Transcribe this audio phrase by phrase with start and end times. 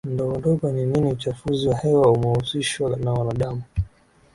[0.13, 3.61] Ndogondogo ni nini Uchafuzi wa hewa umehusishwa na wanadamu